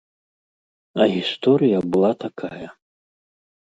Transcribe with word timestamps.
А 1.01 1.07
гісторыя 1.15 1.77
была 1.95 2.11
такая. 2.29 2.67